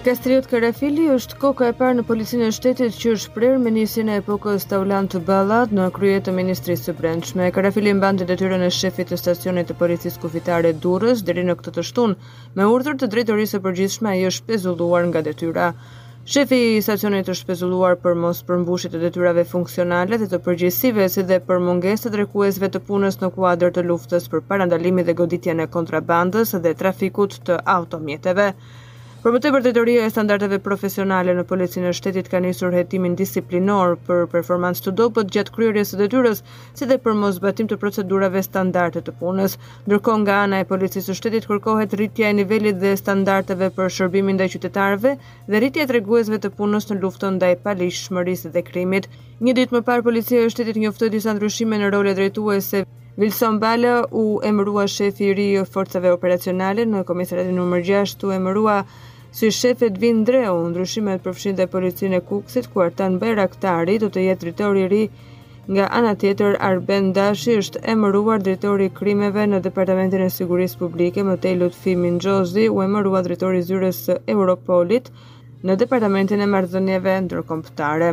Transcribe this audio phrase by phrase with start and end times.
[0.00, 4.08] Kastriot Karafili është koka e parë në policinë e shtetit që është prerë me nisin
[4.08, 7.48] e epokës Taulan të balad në krye të Ministrisë së Brendshme.
[7.56, 11.84] Karafili të detyrën e shefit të stacionit të policisë kufitare Durrës deri në këtë të
[11.90, 12.16] shtun,
[12.56, 15.68] me urdhër të drejtorisë së përgjithshme ai është pezulluar nga detyra.
[16.36, 21.26] Shefi i stacionit është pezulluar për mos përmbushjet e detyrave funksionale dhe të përgjegjësive, si
[21.32, 25.60] dhe për mungesë të drekuesve të punës në kuadër të luftës për parandalimin dhe goditjen
[25.60, 28.52] e kontrabandës dhe trafikut të automjeteve.
[29.20, 34.22] Promotet për detoria e standardeve profesionale në policinë e shtetit ka njësur hetimin disiplinor për
[34.32, 36.38] performans të dopët gjatë kryerjes të detyres,
[36.80, 39.58] si dhe për mos batim të procedurave standarde të punës.
[39.84, 44.40] Ndërkon nga ana e policisë e shtetit kërkohet rritja e nivelit dhe standardeve për shërbimin
[44.40, 45.12] dhe qytetarve
[45.52, 49.10] dhe rritja e treguesve të punës në luftën dhe i palish shmëris dhe krimit.
[49.44, 52.86] Një ditë më parë, policia e shtetit njoftoj disa ndryshime në role drejtuese
[53.20, 58.30] Wilson Bala u emërua shefi i ri i forcave operacionale në komisariatin numër 6 u
[58.32, 58.76] emërua
[59.32, 64.24] Si shefet Vin Dreu, ndryshimet përfshin dhe policinë e Kuksit, ku Artan Bayraktari do të
[64.24, 65.02] jetë dritori i ri
[65.76, 71.22] nga ana tjetër Arben Dashi është emëruar drejtori i krimeve në Departamentin e Sigurisë Publike,
[71.30, 75.12] më tej Lutfi Minxhozi u emërua drejtori i zyrës së Europolit
[75.62, 78.12] në Departamentin e Marrëdhënieve Ndërkombëtare.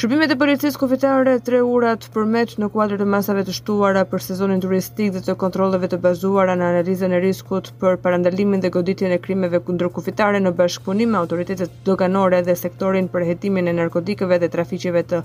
[0.00, 4.62] Shërbimet e policisë kufitare tre urat përmet në kuadrë të masave të shtuara për sezonin
[4.64, 9.20] turistik dhe të kontroleve të bazuara në analizën e riskut për parandalimin dhe goditjen e
[9.26, 14.52] krimeve kundër kufitare në bashkëpunim me autoritetet doganore dhe sektorin për hetimin e narkotikëve dhe
[14.56, 15.22] trafiqeve të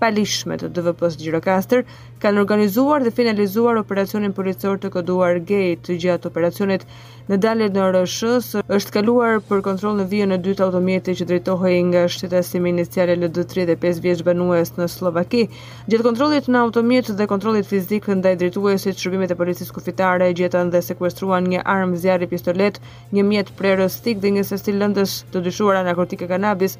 [0.00, 1.82] palishme të DVP-s Gjirokastër,
[2.20, 6.84] kanë organizuar dhe finalizuar operacionin policor të koduar Gate gjatë operacionit
[7.30, 11.78] në dalet në RSH-s, është kaluar për kontrol në vijën e dytë automjeti që drejtohej
[11.90, 15.46] nga shtetasi iniciale LD35 vjeç banues në Slovaki.
[15.90, 20.70] Gjatë kontrollit në automjet dhe kontrollit fizik ndaj drejtuesit të e të policisë kufitare gjetën
[20.74, 22.80] dhe sekuestruan një armë zjarri pistolet,
[23.12, 26.78] një mjet prerës stik dhe një sasi lëndës të dyshuara narkotike kanabis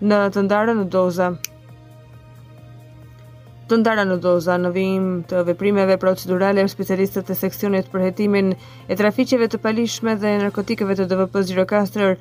[0.00, 1.34] në të ndarë në doza
[3.70, 8.48] të ndara në doza në vim të veprimeve procedurale më specialistët e seksionit për hetimin
[8.90, 12.16] e traficjeve të palishme dhe narkotikeve të DVP Zirokastrër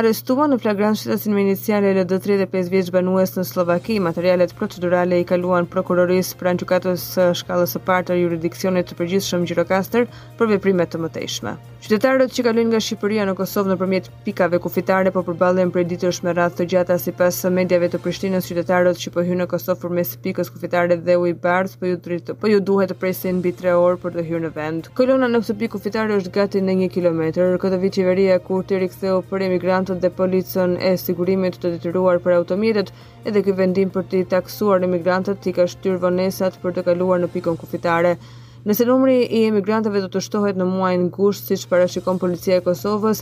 [0.00, 5.68] arestua në flagrant shqitasin me iniciale LD35 vjeç banues në Slovaki, materialet procedurale i kaluan
[5.68, 7.04] prokuroris pran gjukatës
[7.42, 10.08] shkallës e partër juridikcionit të përgjithshëm Gjirokastër
[10.40, 11.58] për veprimet të mëtejshme.
[11.78, 16.32] Qytetarët që kalojnë nga Shqipëria në Kosovë nëpërmjet pikave kufitare po përballen prej ditësh me
[16.34, 20.50] radhë të gjata sipas mediave të Prishtinës, qytetarët që po hyjnë në Kosovë përmes pikës
[20.54, 24.00] kufitare dhe u i bardh po ju po ju duhet të presin mbi 3 orë
[24.06, 24.88] për të hyrë në vend.
[25.02, 27.54] Kolona në këtë pikë kufitare është gati në 1 kilometër.
[27.66, 32.40] Këtë vit qeveria e Kurti riktheu për emigrantët dhe policën e sigurimit të detyruar për
[32.40, 32.90] automjetet,
[33.24, 37.32] edhe ky vendim për të taksuar emigrantët i ka shtyr vonesat për të kaluar në
[37.38, 38.16] pikën kufitare.
[38.66, 43.20] Nëse numri i emigrantëve do të shtohet në muajin gusht, siç parashikon policia e Kosovës,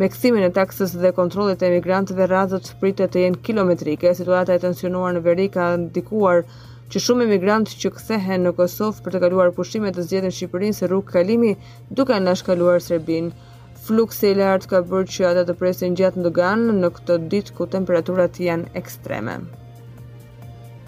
[0.00, 4.14] me kthimin e taksës dhe kontrollit të emigrantëve rradhët pritet të jenë kilometrike.
[4.16, 6.40] Situata e tensionuar në Veri ka ndikuar
[6.88, 10.88] që shumë emigrantë që kthehen në Kosovë për të kaluar pushime të zgjedhin Shqipërinë së
[10.88, 11.52] rrugë kalimi,
[11.92, 13.36] duke anashkaluar Serbinë.
[13.84, 17.68] Fluksi i lartë ka bërë që ata të presin gjatë doganë në këtë ditë ku
[17.76, 19.40] temperaturat janë ekstreme.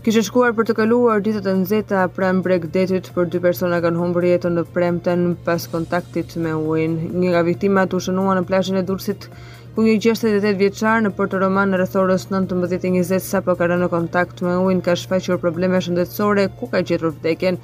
[0.00, 4.24] Kishin shkuar për të kaluar ditët e nxehta pranë bregdetit, por dy persona kanë humbur
[4.24, 6.94] jetën në premten pas kontaktit me ujin.
[7.24, 9.26] Një nga viktimat u shënua në plazhin e Durrësit,
[9.74, 13.90] ku një 68 vjeçar në Porto Roman në rreth orës 19:20 sapo ka rënë në
[13.98, 17.60] kontakt me ujin, ka shfaqur probleme shëndetësore ku ka gjetur vdekjen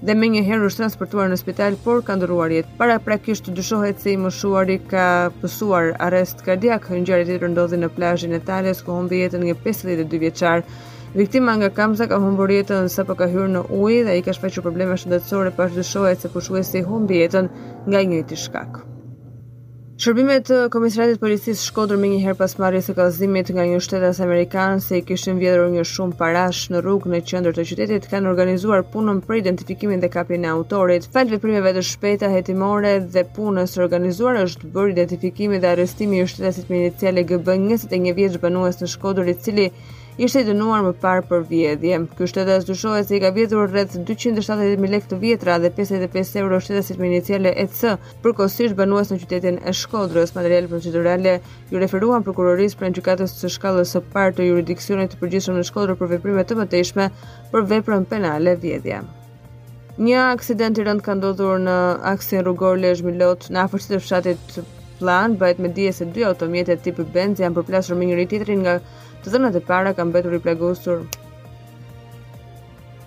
[0.00, 2.72] dhe me një herë është transportuar në spital, por ka ndërruar jetë.
[2.80, 5.06] Para prakisht dyshohet se i mëshuari ka
[5.44, 9.50] pësuar arrest kardiak, një gjarë e të ndodhi në plajin e Tales, ku hëmbi jetën
[9.52, 10.76] një 52 vjeqarë,
[11.14, 14.32] Viktima nga kamza ka humbur jetën sa po ka hyrë në ujë dhe i ka
[14.34, 17.46] shfaqur probleme shëndetësore pas dyshohet se pushuesi humbi jetën
[17.86, 18.82] nga i njëjti shkak.
[19.96, 24.82] Shërbimet e Komisariatit Policisë Shkodër më njëherë pas marrjes së kallëzimit nga një shtetas amerikan
[24.86, 28.84] se i kishin vjedhur një shumë parash në rrugë në qendër të qytetit kanë organizuar
[28.92, 31.08] punën për identifikimin dhe kapjen e autorit.
[31.16, 36.28] Fal veprimeve të shpejta hetimore dhe punës së organizuar është bërë identifikimi dhe arrestimi i
[36.34, 39.70] shtetasit milicial GB 21 vjeç banues në Shkodër i cili
[40.24, 41.96] ishte dënuar më parë për vjedhje.
[42.16, 46.60] Ky shtetas dyshohet se i ka vjedhur rreth 270.000 lekë të vjetra dhe 55 euro
[46.64, 47.92] shtetasit me iniciale EC,
[48.24, 50.32] përkohësisht banues në qytetin e Shkodrës.
[50.38, 51.34] Materialet procedurale
[51.72, 56.00] ju referuan prokurorisë pranë gjykatës së shkallës së parë të juridiksionit të përgjithshëm në Shkodër
[56.00, 57.10] për veprime të mëtejshme
[57.52, 59.02] për veprën penale vjedhje.
[60.00, 61.76] Një aksident i rënd ka ndodhur në
[62.14, 64.58] aksin rrugor Lezhë Milot në afërsi të fshatit
[65.00, 68.74] plan bëhet me dje se dy automjete tipi Benz janë përplasur me njëri tjetrin nga
[69.22, 71.04] të dhënat e para kanë mbetur i plagosur.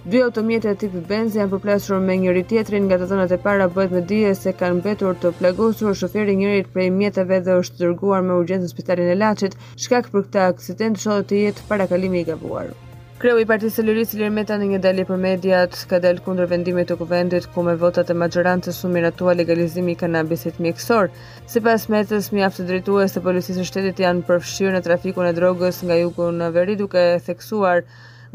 [0.09, 3.95] Dy automjete tipi Benz janë përplasur me njëri tjetrin nga të dhënat e para bëhet
[3.97, 8.37] me dje se kanë mbetur të plagosur shoferi njërit prej mjeteve dhe është dërguar me
[8.41, 9.57] urgjencë në spitalin e Laçit,
[9.87, 12.71] shkak për këtë aksident shohet të jetë para kalimi i gabuar.
[13.19, 16.45] Kreu i Partisë së Lirisë Ilir Meta në një dalje për mediat ka dalë kundër
[16.53, 21.09] vendimit të kuvendit ku me votat e majorancës su miratua legalizimi i kanabisit mjekësor.
[21.55, 25.81] Sipas Metës, mjaft të drejtues të policisë së shtetit janë përfshirë në trafikun e drogës
[25.89, 27.83] nga jugu në veri duke theksuar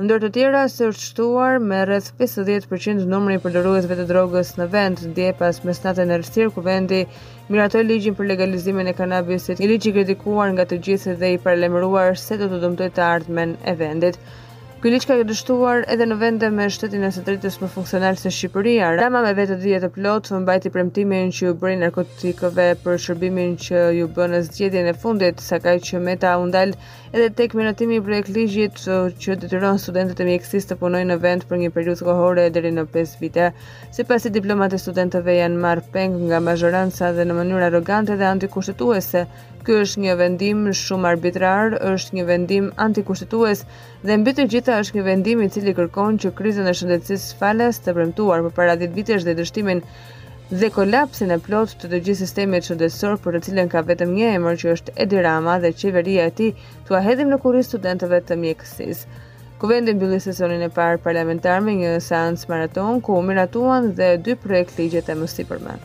[0.05, 4.69] ndër të tjera se është shtuar me rreth 50% numri i përdoruesve të drogës në
[4.77, 7.01] vend dje pas mesnatë në rrethir ku vendi
[7.49, 11.43] miratoi ligjin për legalizimin e kanabisit, një ligj i kritikuar nga të gjithë dhe i
[11.49, 14.21] paralajmëruar se do të dëmtojë të ardhmen e vendit.
[14.85, 18.29] Ky ligj ka dështuar edhe në vende me shtetin e së drejtës më funksional se
[18.37, 18.91] Shqipëria.
[18.99, 23.85] Rama me vetë dhjetë të plot mbajti premtimin që u bëri narkotikëve për shërbimin që
[23.99, 26.75] ju bën në zgjedhjen e fundit, sakaj që Meta u ndal
[27.15, 28.83] edhe tek minutimi i projekt ligjit
[29.25, 32.85] që detyron studentët e mjekësisë të punojnë në vend për një periudhë kohore deri në
[32.99, 33.49] 5 vite.
[33.89, 38.29] Sipas si diplomat e studentëve janë marrë peng nga majoranca dhe në mënyrë arrogante dhe
[38.35, 39.25] antikushtetuese
[39.65, 43.63] Ky është një vendim shumë arbitrar, është një vendim antikushtetues
[44.09, 47.79] dhe mbi të gjitha është një vendim i cili kërkon që krizën e shëndetësisë falas
[47.87, 49.81] të premtuar për para 10 vitesh dhe dështimin
[50.61, 54.35] dhe kolapsin e plot të të gjithë sistemit shëndetësor për të cilën ka vetëm një
[54.37, 56.53] emër që është Edi Rama dhe qeveria e tij,
[56.89, 59.23] tua hedhim në kurrë studentëve të mjekësisë.
[59.65, 64.77] Kuvendi mbylli sesionin e parë parlamentar me një seancë maraton ku miratuan dhe dy projekt
[64.83, 65.81] ligje të mësipërme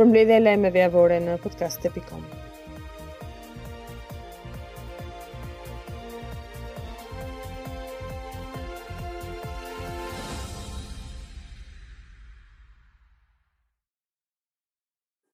[0.00, 2.26] për mbledhje e lajmeve javore në podcast.com.